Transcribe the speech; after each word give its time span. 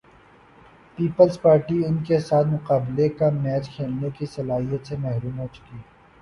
Peoples 0.97 1.39
Party 1.41 1.77
ان 1.85 2.03
کے 2.03 2.19
ساتھ 2.19 2.47
مقابلے 2.47 3.07
کا 3.09 3.29
میچ 3.33 3.69
کھیلنے 3.75 4.09
کی 4.17 4.25
صلاحیت 4.27 4.87
سے 4.87 4.97
محروم 4.97 5.39
ہو 5.39 5.47
چکی۔ 5.53 5.77